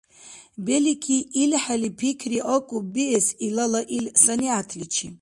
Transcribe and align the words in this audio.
Белики, 0.65 1.17
илхӀели 1.43 1.89
пикри 1.99 2.39
акӀуб 2.55 2.85
биэс 2.93 3.27
илала 3.45 3.81
ил 3.97 4.05
санигӀятличи. 4.23 5.07